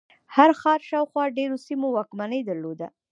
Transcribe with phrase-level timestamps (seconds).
[0.35, 2.87] هر ښار شاوخوا ډېرو سیمو واکمني درلوده.